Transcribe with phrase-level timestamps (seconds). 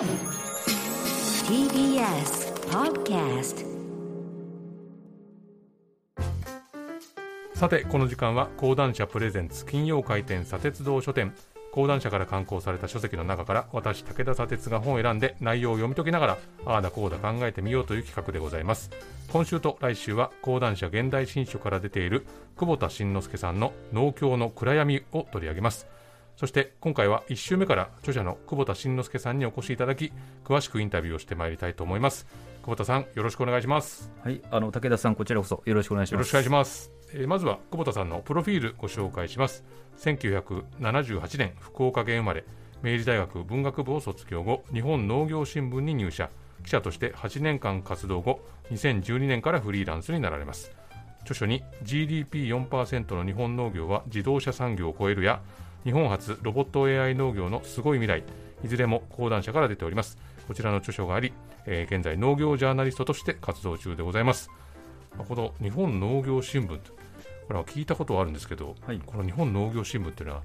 [0.00, 0.08] TBS
[2.70, 3.66] Podcast
[7.54, 11.34] さてこの時間は講談社プレゼンツ金曜回転砂鉄道書店。
[11.72, 18.90] 講談社から刊行された書籍の中から私武田砂鉄が本を選んで内容を読み解きながらああだこうだ考えてみようという企画でございます。
[19.30, 22.26] 今週と来週は講談社現代新書から出ている
[22.56, 25.86] 久保田慎之介さんの農協の暗闇を取り上げます。
[26.40, 30.10] そして今回は1週目から著者の久保田慎之介さんにお越しいただき
[30.42, 32.26] 詳しくインタビューをしてまいりたいと思います。
[32.62, 34.10] 久保田さんよろしくお願いします。
[34.24, 36.14] はい、あの武田さん、こちらこそよろしくお願いします。
[36.14, 39.64] よろしくお願いします、えーまずは久保田さんのプロフィールご紹介します。
[39.98, 42.46] 1978年福岡県生まれ
[42.82, 46.30] 明治大学文学部を卒業後日本農業新聞に入社。
[46.64, 50.72] 記者として8年間活動後2012年からフリーランスになられます。
[51.20, 55.42] 著書に GDP4% の日本農業は自動車産業を超えるや
[55.84, 58.24] 日本初ロボット AI 農業のすごい未来。
[58.62, 60.18] いずれも講談社から出ております。
[60.46, 61.32] こちらの著書があり、
[61.66, 64.50] えー現在農業ジャーナリストとして活動中でございます。
[65.16, 69.00] まあこの日本農業新聞とこれは聞いたことはあるんですけど、はい。
[69.04, 70.42] この日本農業新聞っていうのは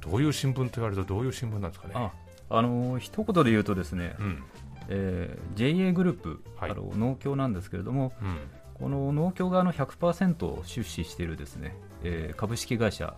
[0.00, 1.94] どういう新聞と言われるとどういう新聞なんですかね？
[1.94, 2.12] あ、
[2.48, 4.42] あの一言で言うとですね、うん。
[4.88, 6.70] えー JA グループ、はい。
[6.70, 8.38] あの農協なんですけれども、うん。
[8.74, 13.14] この農協側の100%を出資しているですね、えー株式会社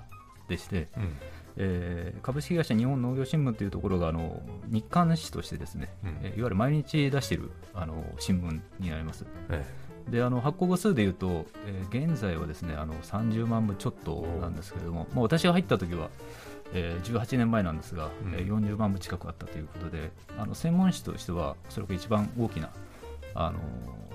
[0.48, 1.16] でして、うん
[1.62, 6.19] えー株式会社日本農業新聞というところがあの日刊紙としてですね、うん。
[6.22, 9.25] えーいわゆる毎日出しているあの新聞になります。
[9.50, 9.64] え
[10.08, 16.08] であの発行部数でいうと、えー現在はですねあの30万部ちょっとなんですけれども、まあ、私が入った時は、
[16.72, 18.34] えー18年前なんですが、うん。
[18.34, 22.70] えー40万部近くあったということであの専門誌としてはおそらく一番大きな
[23.34, 23.58] あの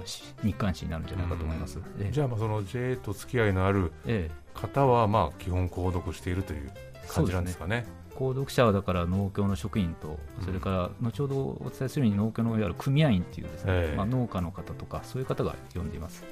[0.05, 1.79] し日刊誌になるんじゃないかと思います。
[1.99, 2.11] ええ。
[2.11, 4.45] じゃあまあその JA と付き合いのあるええ。
[4.53, 6.71] 方はまあ基本購読しているという
[7.07, 7.85] 感じなんですかね。
[8.15, 13.97] 購読者はだから農協の職員と、それから後ほどお伝えするように農協のいわゆる組合員っていうですね、ええ。
[13.97, 16.23] まあ、農家の方とかそういう方が読んでいます。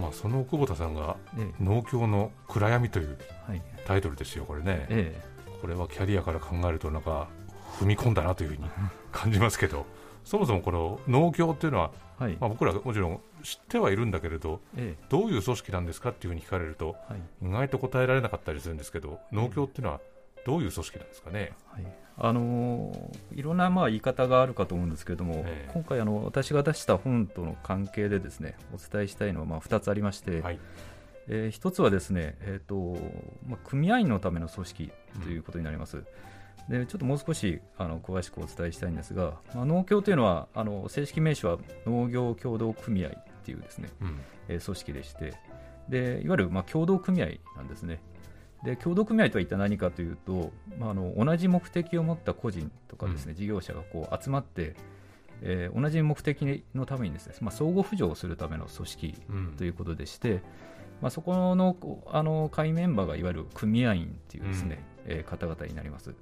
[0.00, 3.18] まあその久保田さんがえ農協の暗闇という
[3.86, 4.86] タイトルですよこれね。
[4.88, 5.22] え
[5.60, 7.28] これはキャリアから考えるとなんか
[7.78, 8.64] 踏み込んだなというふうに
[9.12, 9.86] 感じますけど、
[10.24, 11.90] そもそもこの農協っていうのは
[12.20, 12.36] えはい。
[12.40, 14.60] まあ僕らもちろん知ってはいるんだけれど。
[14.76, 17.22] えどういう組織なんですかっていうふうに聞かれるとえはい。
[17.46, 20.00] 意外と答えられなかったりするんですけど農協っていうのは
[20.44, 21.52] どういう組織なんですかね？
[21.66, 21.84] はい。
[22.18, 25.70] あのーいろんなまあ言い方があるかと思うんですけれども、ええ。
[25.72, 30.58] 今回あの、私が出した本との関係でですねお伝えしたいのはまあ2つありまして、はい、
[31.28, 33.00] え1つはですね、えーと
[33.46, 34.90] まあ、組合員のための組織
[35.22, 36.04] ということになります。
[36.68, 44.20] でちょっともう少しあの詳しくお伝えしたいんですが、まあ、農協というのはあの正式名称は農業協同組合っていうですね、うん。
[44.48, 45.34] えー組織でして
[45.88, 47.26] でいわゆるまあ協同組合
[47.56, 48.00] なんですね
[48.64, 54.76] で協同組合とは一体何かというと、まあ、あの同じ目的を持った個人とかですね、事業者がこう集まって、
[55.42, 59.54] えー同じ目的のためにですね、まあ、相互扶助をするための組織うん。
[59.56, 60.42] ということでして、
[61.00, 66.14] まあ、そこのあの会員メンバーがいわゆる組合員っていうですね、えー方々になります。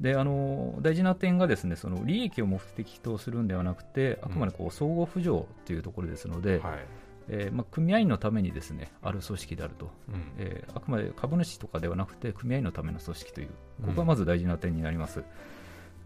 [0.00, 7.01] であの大事な点がですねその利益を目的とするんではなくてあくまでこう相互扶助というところですので、はい
[7.34, 10.22] えーまあ、組合員のためにですねある組織であると、うん。
[10.36, 13.48] えーあくまで株主とかではなくて組合員のための組織という
[13.80, 13.86] うん。
[13.86, 15.24] ここがまず大事な点になります。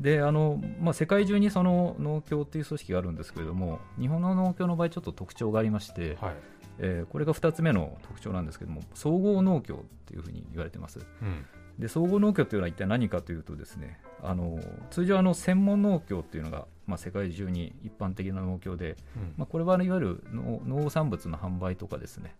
[0.01, 6.35] であのまあ、世界中にその農協という組織があるんですけれども日本の農協の場合ちょっと特徴がありまして、はい。
[6.79, 11.01] えーこれが2つ目の特徴なんですけども総合農協というふうに言われてます。
[11.23, 11.45] うん
[11.79, 14.59] で総合農協というのは一体何かというとですねあの
[14.91, 19.35] 通常あの専門農協というのが、まあ、世界中に一般的な農協で、うん。
[19.37, 22.35] まあ、これはいわゆる農農産物の販売とかですね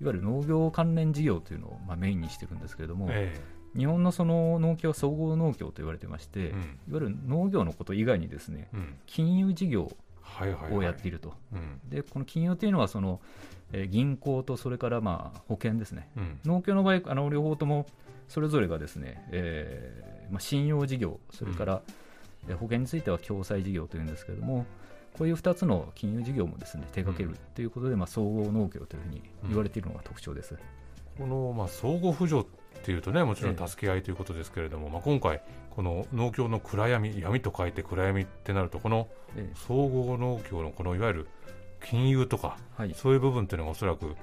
[0.00, 3.40] いわゆる農業関連事業というのをまあメインにしてるんですけれども、え
[3.76, 6.58] 日本のその農協は総合農協と言われてまして、えうん。
[6.58, 8.94] いわゆる農業のこと以外にですねうん。
[9.06, 9.90] 金融事業
[10.70, 11.80] をやっていると、うん。
[11.88, 13.20] でこの金融というのはその、
[13.74, 16.08] えー銀行とそれからまあ保険ですね。
[16.16, 16.38] うん。
[16.44, 17.86] 農協の場合あの両方とも
[18.28, 24.66] それぞれがですね、えーまあ、信用事業それから、えー保険については共済事業というんですけれども
[25.16, 30.54] こういう2つの金融事業もですね手掛けるということで、まあ、総合農協というふうに言われているのが特徴です。
[31.16, 33.66] このまあ相互扶助っていうとねもちろんええ。
[33.66, 35.40] 助け合いということですけれども、まあ、今回
[35.70, 41.28] この農協の暗闇闇と書いて暗闇ってなるとこのえー総合農協のこのいわゆる
[41.84, 42.94] 金融とかはい。
[42.94, 44.16] そういう部分っていうのがおそらく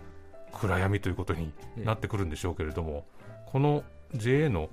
[0.53, 3.05] 暗闇ということにええなってくるんでしょうけれども、
[3.45, 4.69] この JA の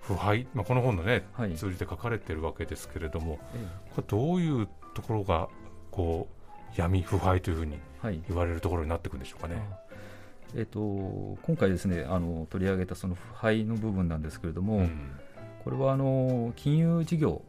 [0.00, 1.54] 腐敗、まあ、この本のね、はい。
[1.54, 5.48] 通じて書かれてるわけですけれども、えこれどういうところが
[5.90, 8.22] こう闇腐敗というふうにーはい。
[8.28, 9.56] 言われるところになってくるんでしょうかね。
[9.70, 9.78] あ。
[10.56, 15.10] えっと今回ですねあの取り上げたその腐敗の部分なんですけれども、うん。
[15.62, 17.42] これはあの金融事業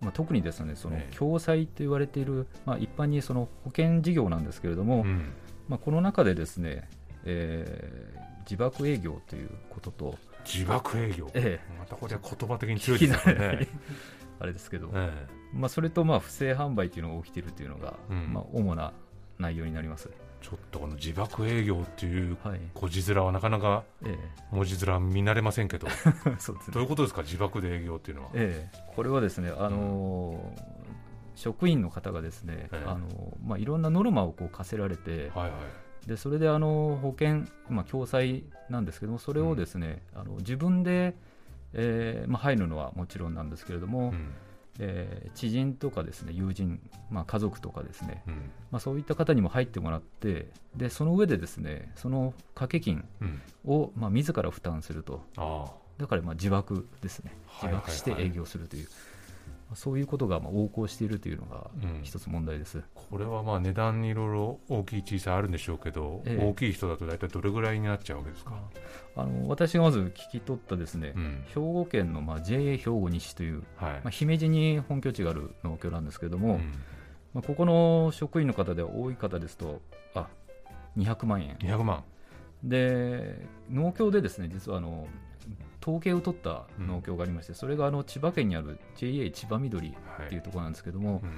[0.00, 1.16] まあ、特にですねそのええ。
[1.16, 5.32] 共済と言われている、まあ、一般にその保険事業なんですけれども、うん。
[5.68, 6.88] まあ、この中でですね、
[7.24, 13.68] えー自爆営業ということと、自爆営業、えまたこれは言葉的に強いですね。
[14.40, 15.12] あれですけど、え。
[15.52, 18.32] まあ、それとまあ不正販売というのが起きているというのが、うん。
[18.32, 18.92] まあ、主な
[19.38, 20.10] 内容になります。
[20.40, 22.60] えちょっとこの自爆営業っていうはい。
[22.80, 24.16] 文字面はなかなかえ
[24.50, 25.90] 文字面見慣れませんけど、え
[26.38, 26.74] そうですね。
[26.74, 28.30] どういうことですか、自爆で営業っていうのは。
[28.34, 30.80] ええ、これはですね、あのー
[31.36, 32.84] 職員の方がですね、ええ。
[32.86, 35.56] あのーまあ、いろんなノルマをこう課せられて、はいは
[36.04, 36.08] い。
[36.08, 41.14] でそれであの保険、まあ、共済なんですけども、それをですね、あの自分で、
[41.72, 44.32] えーまあ、入るのはもちろんなんですけれども、うん
[44.78, 46.80] えー知人とかですね友人、
[47.10, 48.34] まあ、家族とかですね、うん。
[48.70, 55.22] まあ、そういった方にも入ってもらって、でその上でですねその掛け金うん、を、まあ、自ら負担すると、
[55.98, 57.90] だからまあ自爆ですね、はいはいはい。
[57.90, 59.09] 自爆して営業するという、まあ
[59.74, 62.82] そういうことがまあ横行しているというのがうん一つ問題です。
[62.94, 68.52] これはまあ値段にいろいろ大きい小さいあるんでしょうけど、ええ大きい人だと大体どれぐらいになっちゃうわけですか？
[69.16, 76.72] あの私がまず聞き取ったですね、うん兵庫県のまあ JA 兵庫西という、はいまあ、姫路に本拠地がある農協なんですけれども、うん
[77.34, 79.80] まあ、ここの職員の方では多い方ですと、
[80.14, 80.26] あ
[80.96, 81.56] 200万円。
[81.60, 82.02] 200万、
[82.64, 85.06] で農協でですね実はあの
[85.82, 90.26] 統計を取った農協がありまして、それがあの千葉県にある JA 千葉緑はい。
[90.26, 91.30] っていうところなんですけども、うん。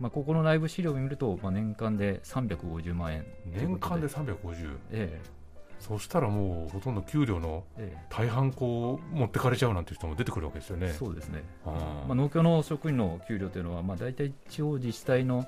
[0.00, 5.20] まあ、ここの内部資料を見ると、まあ、年間で350万円年間で350、え
[5.80, 8.06] そしたらもうほとんど給料のええ。
[8.08, 10.92] 大半こう持ってかれちゃうなんていう人も出てくるわけですよえね。
[10.92, 12.06] そうですね、あー。
[12.06, 15.44] まあ、農協の職員の給料というのは、まあ、大体地方自治体の、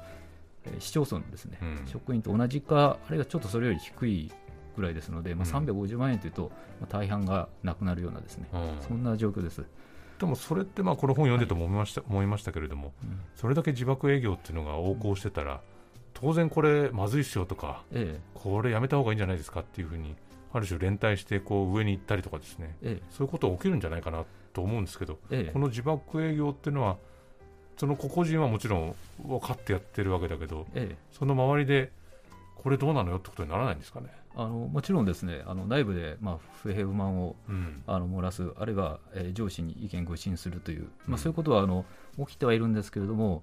[0.64, 1.82] えー市町村ですね、うん。
[1.86, 4.32] 職員と同じか、あるいはちょっとそれより低い
[4.76, 5.66] ぐらいですので、まあ、うん。
[5.66, 6.50] 350万円というと、
[6.80, 8.76] まあ、大半がなくなるようなですね、うん。
[8.80, 9.64] そんな状況です。
[10.18, 13.20] でもそれってまあこの本読んでても思いました,、思いましたけれどもうん。
[13.34, 15.62] それだけ自爆営業っていうのが横行してたら
[16.12, 20.14] 当然これまずいっすよとかえこれやめた方がいいんじゃないですかっていうふうに
[20.52, 22.76] ある種連帯してこう上に行ったりとかですね。
[22.82, 23.02] ええ。
[23.10, 26.98] そういうことが起きるんじゃないかなと思うんですけどこの自爆営業っていうのは
[27.78, 28.94] その個々人はもちろん
[29.26, 30.96] 分かってやってるわけだけどええ。
[31.12, 31.92] その周りで
[32.56, 34.08] これどうなのよってことにならないんですかね。
[34.36, 37.82] あのもちろんですねあの内部で、まあ、不平不満をうん。
[37.86, 40.88] あの漏らす、あるいは、えー上司に意見を誤信するという、うん。
[41.08, 41.84] まあ、そういうことはあの
[42.18, 43.42] 起きてはいるんですけれども、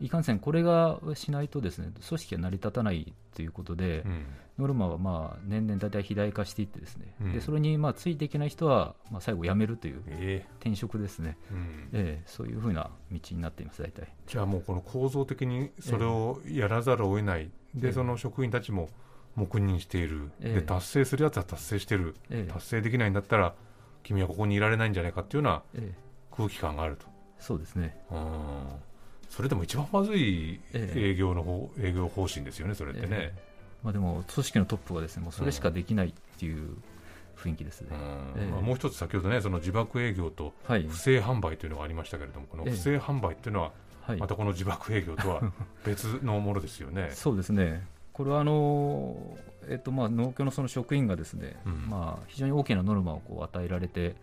[0.00, 4.26] いかんせん、これがしないとですね組織が成り立たないということで、うん。
[4.58, 7.32] ノルマはまあ年々大体肥大化していって、ですね、うん。
[7.32, 11.88] でそれにまあついていけない人は、まあ、最後辞めるというえ転職ですね、えうん。
[11.92, 14.08] ええそういうふうな道になっています、大体。
[14.26, 17.48] じゃあもうこの構造的にそれをやらざるを得ない、え
[17.78, 17.80] え。
[17.80, 18.88] でその職員たちも
[19.36, 20.60] 黙認している、ええ。
[20.60, 22.52] で達成するやつは達成してる、ええ。
[22.52, 23.54] 達成できないんだったら
[24.02, 25.98] 君はここにいられないんじゃないかっていうようなええ。
[26.30, 27.06] 空気感があると。
[27.38, 28.66] そうですね、うん。
[29.28, 31.10] それでも一番まずいええ。
[31.10, 33.08] 営業の方、営業方針ですよね、それってね。
[33.10, 33.42] ええ。
[33.82, 36.76] まあ、でも組織のトップはですねもうそれしかできないっていう
[37.36, 37.88] 雰囲気ですね。
[37.90, 42.70] まあもう一つ先ほどねその自爆営業とはい、不正販売というのがありましたけれどもこのええ。
[42.70, 44.18] 不正販売っていうのははい。
[44.18, 45.52] またこの自爆営業とは
[45.84, 47.10] 別のものですよね。
[47.12, 49.16] そうですね、これはあの、
[49.68, 51.88] えっとまあ、農協のその職員がですね、うん。
[51.88, 54.16] まあ、非常に大きなノルマをこう与えられて、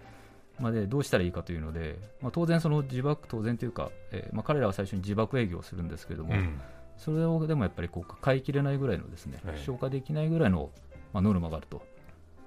[0.60, 6.60] まあ、でどうしたらいいかというので、まあ、当然、その自爆、当然というか、えーまあ、彼らは最初に自爆営業をするんですけれども、うん。
[6.98, 9.64] それをでもやっぱりこう抱えきれないぐらいのですね、ええ。
[9.66, 10.70] 消化できないぐらいの、
[11.14, 11.82] まあ、ノルマがあると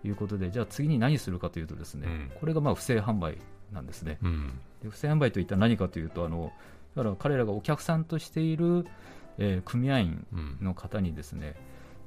[0.05, 2.33] いうことで、じゃあ次に何するかというと、ですね、うん。
[2.38, 3.38] これがまあ不正販売
[3.73, 4.19] なんですね。
[4.23, 4.61] うん。
[4.83, 6.52] で不正販売といったら何かというと、あの
[6.95, 8.85] だから彼らがお客さんとしている、
[9.39, 10.59] えー組合員うん。
[10.61, 11.55] の方にですね、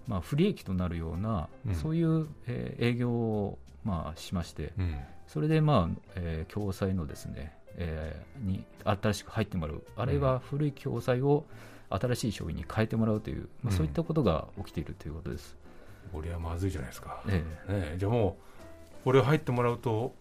[0.07, 1.75] まあ、不利益となるような、うん。
[1.75, 4.95] そういう、えー営業を、まあ、しまして、うん。
[5.27, 11.45] それで、まあえー共済のですね、えーに新しく入ってもらう、あるいは古い共済を
[11.89, 13.77] 新しい商品に変えてもらうという、まあ、うん。
[13.77, 15.55] そういったことが起きているということです。
[16.13, 17.21] これはまずいじゃないですか。
[17.27, 17.31] え。
[17.31, 18.37] ねえじゃあも
[19.01, 20.15] うこれ入ってもらうと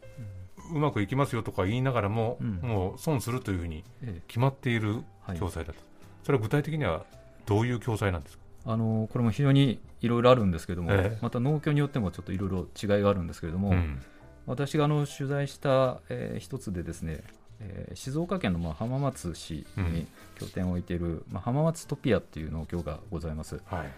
[0.73, 2.55] うまくいきますよとか言いながらも、うん。
[2.63, 4.23] もう損するというふうにええ。
[4.27, 5.39] 決まっているはい。
[5.39, 5.81] 共済だと、
[6.25, 7.05] それは具体的には
[7.47, 11.19] どういう共済なんですか、あのこれも非常にいろいろあるんですけれども、ええ。
[11.21, 14.03] また農協によってもちょっといろいろ違いがあるんですけれども、うん。
[14.47, 17.23] 私があの取材した、えー一つでですね、
[17.61, 20.07] えー静岡県のまあ浜松市に
[20.39, 23.61] 拠点を置いている、まあ、浜松トピアっていう農協がございます。
[23.67, 23.93] はい。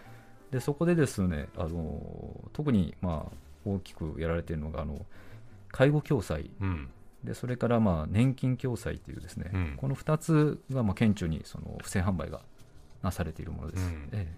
[0.50, 2.00] でそこでですね、あの
[2.52, 5.04] 特にまあ大きくやられているのがあの
[5.70, 6.90] 介護共済うん
[7.26, 9.74] でそれからまあ年金共済というですね、うん。
[9.76, 12.40] この2つがまあ顕著にその不正販売が
[13.02, 13.84] なされているものです。
[13.84, 14.08] うん。
[14.12, 14.32] え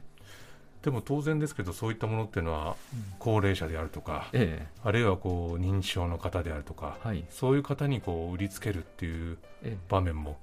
[0.83, 2.77] でも当然ですけどそういったものっていうのは
[3.19, 4.81] 高齢者であるとか、ええ。
[4.83, 7.25] あるいはこう認知症の方であるとかえはい。
[7.31, 9.77] そういう方にこう売りつけるっていうええ。
[9.89, 10.39] 場面も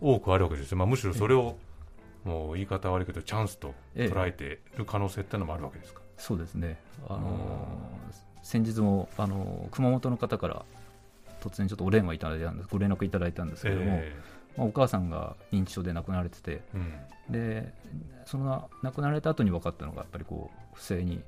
[0.00, 1.56] 多くあるわけですよ、まあ、むしろそれを、
[2.24, 7.68] もう言い方悪いけどチャンスと捉えている可能性っていうのもあるわけですか、そうですね、あの
[8.42, 10.64] 先日も、あの熊本の方から
[11.46, 14.12] 突然ちょっとお電話いただいたんですご連絡いただいたんですけれども、え
[14.56, 16.62] まあ、お母さんが認知症で亡くなられててえ
[17.28, 17.32] うん。
[17.32, 17.72] で
[18.24, 21.22] その亡くなられた後に分かったのがやっぱりこう不正に、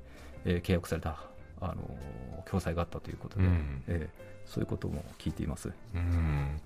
[0.44, 1.20] えー契約された、
[1.60, 1.76] あの
[2.46, 3.82] 共済があったということで、うん。
[3.87, 5.70] えーそういうことも聞いています。
[5.94, 6.60] うん。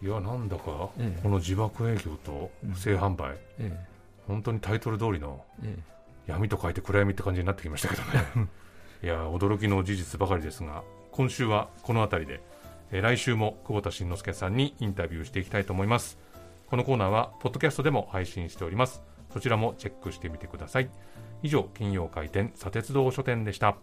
[0.00, 1.20] いやなんだか、ええ。
[1.22, 3.86] この自爆営業と不正販売、え。
[4.28, 5.82] 本当にタイトル通りのええ。
[6.28, 8.48] 闇と書いて暗闇って感じになってきましたけどね。
[9.02, 12.40] いや驚きの事実ばかりですが今週はこの辺りで、
[12.92, 16.18] え来週も久保田慎之介さんにインタビューしていきたいと思います。
[16.66, 19.02] このコーナーはポッドキャストでも配信しております。
[19.32, 20.90] そちらもチェックしてみてください。
[21.42, 23.76] 以上金曜開店砂鉄道書店でした。